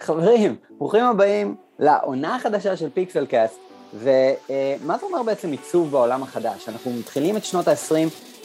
[0.00, 3.58] חברים, ברוכים הבאים לעונה החדשה של פיקסל קאסט,
[3.94, 6.68] ומה זה אומר בעצם עיצוב בעולם החדש?
[6.68, 7.94] אנחנו מתחילים את שנות ה-20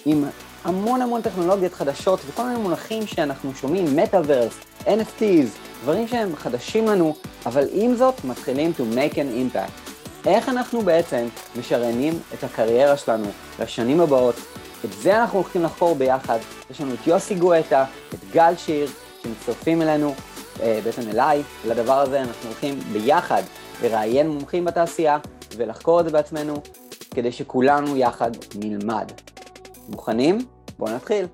[0.05, 0.25] עם
[0.63, 4.53] המון המון טכנולוגיות חדשות וכל מיני מונחים שאנחנו שומעים, מטאוורס,
[4.85, 5.47] NFTs,
[5.83, 9.93] דברים שהם חדשים לנו, אבל עם זאת מתחילים to make an impact.
[10.27, 11.27] איך אנחנו בעצם
[11.59, 13.27] משריינים את הקריירה שלנו
[13.59, 14.35] לשנים הבאות?
[14.85, 16.37] את זה אנחנו הולכים לחקור ביחד.
[16.71, 18.87] יש לנו את יוסי גואטה, את גל שיר,
[19.23, 23.41] שמצטרפים אלינו, אה, בעצם אליי, לדבר הזה אנחנו הולכים ביחד
[23.83, 25.17] לראיין מומחים בתעשייה
[25.57, 26.53] ולחקור את זה בעצמנו,
[27.15, 29.11] כדי שכולנו יחד נלמד.
[29.89, 30.37] מוכנים?
[30.77, 31.25] בואו נתחיל.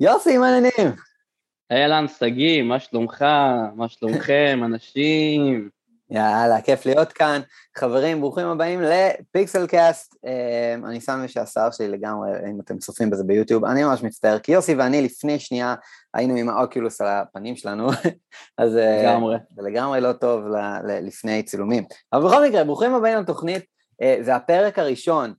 [0.00, 0.96] יוסי, מה העניינים?
[1.72, 3.22] אהלן, שגיא, מה שלומך?
[3.74, 5.68] מה שלומכם, אנשים?
[6.10, 7.40] יאללה, כיף להיות כאן.
[7.78, 10.14] חברים, ברוכים הבאים לפיקסל קאסט.
[10.24, 14.52] אמ, אני שם שהשיער שלי לגמרי, אם אתם צופים בזה ביוטיוב, אני ממש מצטער, כי
[14.52, 15.74] יוסי ואני לפני שנייה
[16.14, 17.88] היינו עם ה Oculus על הפנים שלנו,
[18.58, 19.36] אז אה, לגמרי.
[19.56, 20.44] זה לגמרי לא טוב
[21.02, 21.84] לפני צילומים.
[22.12, 23.64] אבל בכל מקרה, ברוכים הבאים לתוכנית,
[24.02, 25.34] אה, זה הפרק הראשון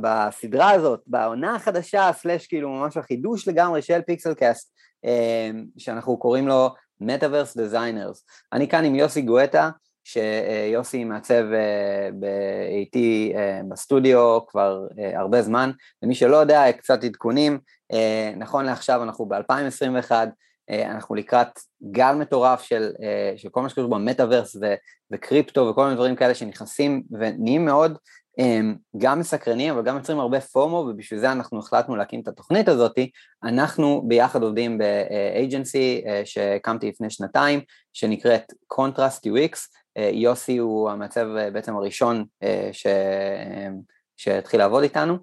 [0.00, 4.72] בסדרה הזאת, בעונה החדשה, slash כאילו ממש החידוש לגמרי של Pixelcast,
[5.04, 6.70] אמ, שאנחנו קוראים לו
[7.02, 8.18] Metaverse Designers.
[8.52, 9.70] אני כאן עם יוסי גואטה,
[10.04, 12.08] שיוסי מעצב אה,
[12.68, 15.70] איתי אה, בסטודיו כבר אה, הרבה זמן.
[16.02, 17.58] למי שלא יודע, קצת עדכונים,
[18.36, 20.12] נכון לעכשיו אנחנו ב-2021,
[20.70, 21.48] אנחנו לקראת
[21.90, 22.90] גל מטורף של,
[23.36, 24.56] של כל מה שקשור במטאוורס
[25.12, 27.98] וקריפטו וכל מיני דברים כאלה שנכנסים ונהיים מאוד
[28.98, 32.98] גם מסקרנים, אבל גם יוצרים הרבה פומו, ובשביל זה אנחנו החלטנו להקים את התוכנית הזאת.
[33.44, 37.60] אנחנו ביחד עובדים באג'נסי שהקמתי לפני שנתיים,
[37.92, 39.83] שנקראת Contrast UX.
[39.96, 42.24] אה, יוסי הוא המעצב אה, בעצם הראשון
[42.72, 42.86] ש...
[44.16, 45.18] שהתחיל לעבוד איתנו.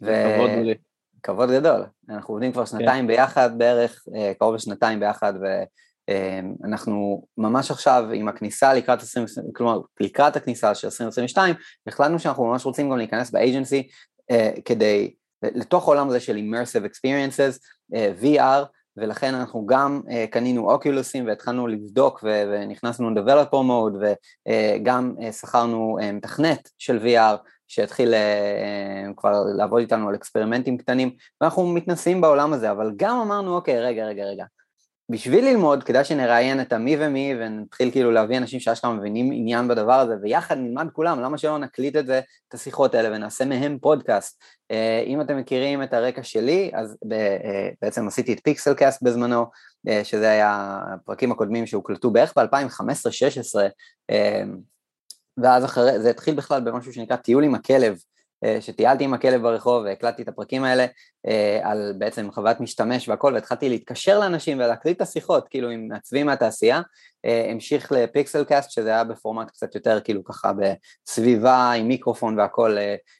[0.00, 0.74] כבוד לי.
[1.22, 1.86] כבוד גדול.
[2.08, 3.06] אנחנו עובדים כבר שנתיים כן.
[3.06, 4.04] ביחד בערך,
[4.38, 5.46] קרוב לשנתיים ביחד, ו...
[6.08, 11.54] אמ, אנחנו ממש עכשיו עם הכניסה לקראת 20, כלומר לקראת הכניסה של 2022,
[11.86, 13.88] החלטנו שאנחנו ממש רוצים גם להיכנס באג'נסי
[14.64, 17.58] כדי, לתוך העולם הזה של immersive experiences,
[17.94, 18.64] אה, VR,
[18.96, 23.96] ולכן אנחנו גם uh, קנינו אוקיולוסים והתחלנו לבדוק ו- ונכנסנו ל-Developer Mode
[24.48, 27.36] וגם אה, שכרנו אה, מתכנת של VR
[27.68, 33.56] שהתחיל אה, כבר לעבוד איתנו על אקספרימנטים קטנים ואנחנו מתנסים בעולם הזה, אבל גם אמרנו
[33.56, 34.44] אוקיי רגע רגע רגע
[35.08, 39.92] בשביל ללמוד כדאי שנראיין את המי ומי ונתחיל כאילו להביא אנשים שאשכרה מבינים עניין בדבר
[39.92, 44.42] הזה ויחד נלמד כולם, למה שלא נקליט את זה, את השיחות האלה ונעשה מהם פודקאסט.
[44.70, 49.46] אה, אם אתם מכירים את הרקע שלי, אז אה, בעצם עשיתי את Pixelcast בזמנו,
[49.88, 54.12] אה, שזה היה הפרקים הקודמים שהוקלטו בערך ב-2015-2016,
[55.38, 57.98] ואז אחרי, זה התחיל בכלל במשהו שנקרא טיול עם הכלב, אה,
[58.60, 60.86] שטיילתי עם הכלב ברחוב והקלטתי את הפרקים האלה
[61.26, 66.26] אה, על בעצם חוויית משתמש והכל והתחלתי להתקשר לאנשים ולהקליט את השיחות כאילו עם מעצבים
[66.26, 66.80] מהתעשייה
[67.24, 72.76] אה, המשיך לפיקסל קאסט שזה היה בפורמט קצת יותר כאילו ככה בסביבה עם מיקרופון והכל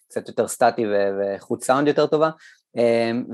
[0.09, 2.31] קצת יותר סטטי ואיכות סאונד יותר טובה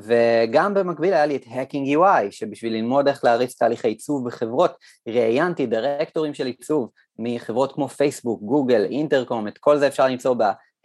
[0.03, 4.77] וגם במקביל היה לי את Hacking UI שבשביל ללמוד איך להריץ תהליכי עיצוב בחברות
[5.09, 10.35] ראיינתי דירקטורים של עיצוב מחברות כמו פייסבוק, גוגל, אינטרקום, את כל זה אפשר למצוא.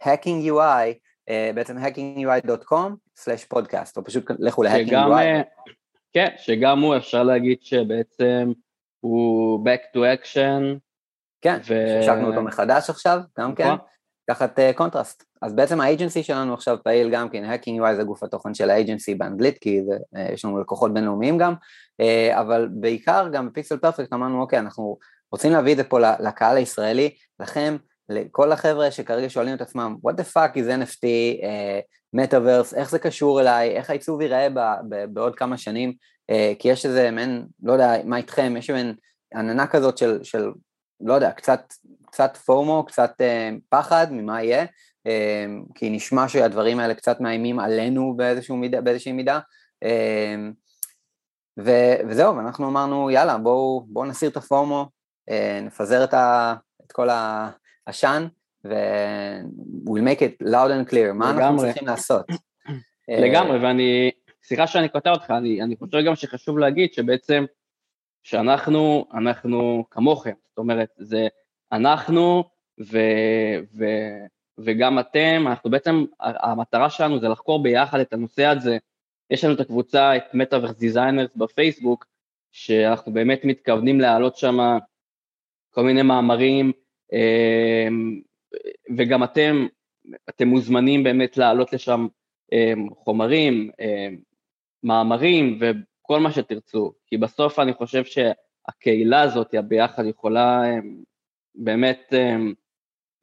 [0.02, 0.94] Hacking UI,
[1.30, 5.12] uh, בעצם hackingui.com/פודקאסט, או פשוט לכו ל-Hacking UI.
[5.12, 5.40] אה,
[6.12, 8.52] כן, שגם הוא אפשר להגיד שבעצם
[9.00, 10.78] הוא back to action.
[11.40, 11.98] כן, ו...
[12.00, 13.78] השקנו אותו מחדש עכשיו, גם כן, נכון.
[14.26, 15.22] תחת קונטרסט.
[15.22, 18.54] אה, אז בעצם ה agency שלנו עכשיו פעיל גם כן, Hacking UI זה גוף התוכן
[18.54, 21.54] של ה agency באנגלית, כי זה, אה, יש לנו לקוחות בינלאומיים גם,
[22.32, 24.98] אבל בעיקר גם ב Pixel Perfect אמרנו, אוקיי, אנחנו
[25.32, 27.76] רוצים להביא את זה פה לקהל הישראלי, לכם,
[28.08, 31.04] לכל החבר'ה שכרגע שואלים את עצמם, what the fuck is NFT,
[31.42, 34.48] אה, איך זה קשור אליי, איך העיצוב ייראה
[35.12, 35.92] בעוד כמה שנים,
[36.30, 38.94] אה, כי יש איזה מעין, לא יודע מה איתכם, יש מעין
[39.34, 40.50] עננה כזאת של, של
[41.00, 41.74] לא יודע, קצת,
[42.06, 45.08] קצת פומו, קצת uh, פחד ממה יהיה, uh,
[45.74, 48.16] כי נשמע שהדברים האלה קצת מאיימים עלינו
[48.50, 49.38] מידה, באיזושהי מידה,
[49.84, 49.88] uh,
[51.60, 51.70] ו,
[52.08, 54.88] וזהו, ואנחנו אמרנו, יאללה, בואו בוא נסיר את הפומו,
[55.30, 55.32] uh,
[55.62, 56.54] נפזר את, ה,
[56.84, 57.50] את כל ה...
[57.88, 58.26] עשן,
[58.64, 61.44] ו-we'll make it loud and clear, מה לגמרי.
[61.44, 62.26] אנחנו צריכים לעשות?
[63.08, 64.10] לגמרי, ואני,
[64.42, 67.44] סליחה שאני קוטע אותך, אני, אני חושב גם שחשוב להגיד שבעצם,
[68.22, 71.28] שאנחנו, אנחנו כמוכם, זאת אומרת, זה
[71.72, 72.44] אנחנו
[72.80, 72.98] ו,
[73.78, 73.84] ו,
[74.58, 78.78] וגם אתם, אנחנו בעצם, המטרה שלנו זה לחקור ביחד את הנושא הזה,
[79.30, 82.06] יש לנו את הקבוצה, את Metaverse Designers בפייסבוק,
[82.52, 84.78] שאנחנו באמת מתכוונים להעלות שם
[85.70, 86.72] כל מיני מאמרים, אמ,
[88.96, 89.66] וגם אתם,
[90.28, 92.06] אתם מוזמנים באמת להעלות לשם
[92.52, 94.16] אמ, חומרים, אמ,
[94.82, 98.02] מאמרים וכל מה שתרצו, כי בסוף אני חושב
[98.68, 100.62] הקהילה הזאת הביחד יכולה
[101.54, 102.12] באמת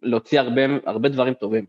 [0.01, 1.65] להוציא הרבה, הרבה דברים טובים.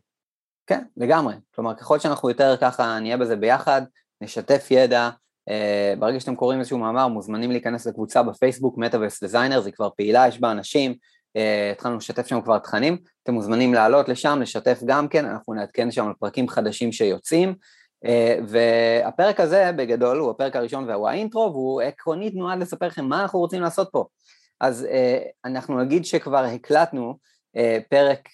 [0.66, 1.34] כן, לגמרי.
[1.54, 3.82] כלומר, ככל שאנחנו יותר ככה נהיה בזה ביחד,
[4.20, 5.10] נשתף ידע,
[5.50, 10.28] Uh, ברגע שאתם קוראים איזשהו מאמר, מוזמנים להיכנס לקבוצה בפייסבוק, Metaverse Designer, זה כבר פעילה,
[10.28, 10.94] יש בה אנשים,
[11.73, 16.06] התחלנו לשתף שם כבר תכנים, אתם מוזמנים לעלות לשם, לשתף גם כן, אנחנו נעדכן שם
[16.06, 17.55] על פרקים חדשים שיוצאים,
[18.06, 18.09] uh,
[18.49, 23.38] והפרק הזה בגדול הוא הפרק הראשון והוא האינטרו, והוא עקרונית נועד לספר לכם מה אנחנו
[23.38, 24.05] רוצים לעשות פה.
[24.61, 27.27] אז uh, אנחנו נגיד שכבר הקלטנו
[27.88, 28.29] פרק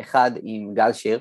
[0.00, 1.20] אחד עם גל שיר,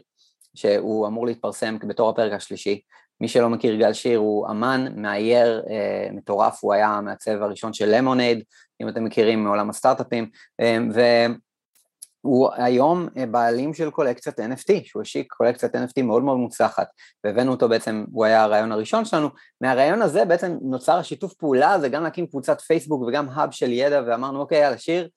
[0.56, 2.81] שהוא אמור להתפרסם בתור הפרק השלישי,
[3.21, 7.85] מי שלא מכיר גל שיר הוא אמן, מאייר אה, מטורף, הוא היה המעצב הראשון של
[7.95, 8.43] למונייד,
[8.81, 10.29] אם אתם מכירים מעולם הסטארט-אפים,
[10.61, 10.77] אה,
[12.23, 16.87] והוא היום אה, בעלים של קולקציית NFT, שהוא השיק קולקציית NFT מאוד מאוד מוצלחת,
[17.23, 19.29] והבאנו אותו בעצם, הוא היה הרעיון הראשון שלנו,
[19.61, 24.01] מהרעיון הזה בעצם נוצר השיתוף פעולה הזה גם להקים קבוצת פייסבוק וגם האב של ידע,
[24.07, 25.09] ואמרנו אוקיי יאללה שיר,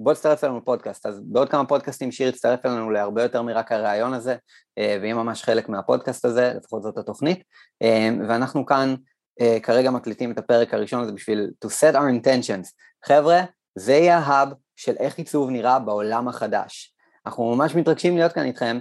[0.00, 4.14] בוא תצטרף אלינו לפודקאסט, אז בעוד כמה פודקאסטים שיר יצטרף אלינו להרבה יותר מרק הרעיון
[4.14, 4.36] הזה,
[4.78, 7.42] אה, ויהיה ממש חלק מהפודקאסט הזה, לפחות זאת התוכנית,
[7.82, 8.94] אה, ואנחנו כאן
[9.40, 12.68] אה, כרגע מקליטים את הפרק הראשון הזה בשביל to set our intentions.
[13.04, 13.40] חבר'ה,
[13.78, 16.94] זה יהיה ההאב של איך עיצוב נראה בעולם החדש.
[17.26, 18.78] אנחנו ממש מתרגשים להיות כאן איתכם,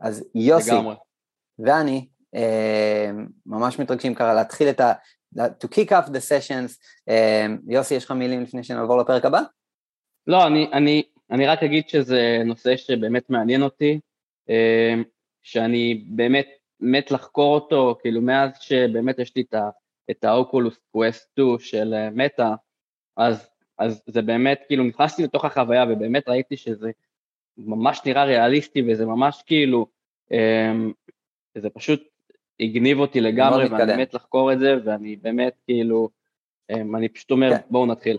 [0.00, 0.94] אז יוסי לגמרי.
[1.58, 2.08] ואני
[3.46, 4.92] ממש מתרגשים ככה להתחיל את ה...
[5.36, 6.76] to kick off the sessions.
[7.68, 9.40] יוסי, יש לך מילים לפני שנעבור לפרק הבא?
[10.26, 14.00] לא, אני, אני, אני רק אגיד שזה נושא שבאמת מעניין אותי,
[14.50, 14.94] אה,
[15.42, 16.46] שאני באמת
[16.80, 19.44] מת לחקור אותו, כאילו מאז שבאמת יש לי
[20.10, 22.50] את ה Oculus Quest 2 של אה, Meta,
[23.16, 26.90] אז, אז זה באמת, כאילו נכנסתי לתוך החוויה ובאמת ראיתי שזה
[27.58, 29.86] ממש נראה ריאליסטי וזה ממש כאילו,
[30.32, 30.72] אה,
[31.54, 32.02] זה פשוט
[32.60, 36.08] הגניב אותי לגמרי ואני מת לחקור את זה ואני באמת כאילו,
[36.70, 37.62] אני פשוט אומר כן.
[37.70, 38.16] בואו נתחיל.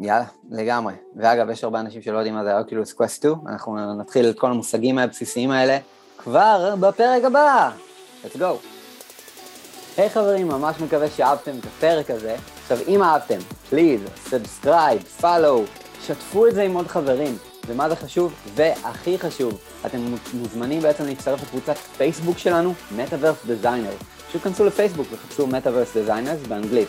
[0.00, 0.94] יאללה, לגמרי.
[1.16, 4.50] ואגב, יש הרבה אנשים שלא יודעים מה זה Oculus Quest 2, אנחנו נתחיל את כל
[4.50, 5.78] המושגים הבסיסיים האלה
[6.18, 7.70] כבר בפרק הבא.
[8.24, 8.44] let's go.
[9.96, 12.36] היי hey, חברים, ממש מקווה שאהבתם את הפרק הזה.
[12.62, 13.38] עכשיו, אם אהבתם,
[13.70, 15.64] please, subscribe, follow,
[16.06, 17.36] שתפו את זה עם עוד חברים.
[17.66, 18.34] ומה זה חשוב?
[18.54, 19.98] והכי חשוב, אתם
[20.34, 24.04] מוזמנים בעצם להצטרף לקבוצת פייסבוק שלנו, Metaverse Designers.
[24.28, 26.88] פשוט כנסו לפייסבוק וחפשו Metaverse Designers באנגלית.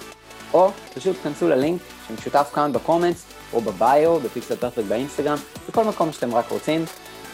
[0.54, 5.38] או פשוט כנסו ללינק שמשותף כאן ב comments, או ב bio, ב Pixel Perfect באינסטגרם,
[5.69, 6.86] בכל מקום שאתם רק רוצים.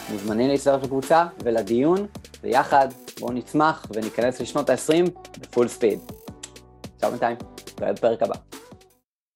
[0.10, 2.08] מוזמנים להצטרף לקבוצה ולדיון,
[2.44, 2.88] ויחד
[3.20, 5.10] בואו נצמח וניכנס לשנות ה-20
[5.40, 6.00] בפול ספיד.
[6.96, 8.55] עכשיו בינתיים, נתראה בפרק הבא.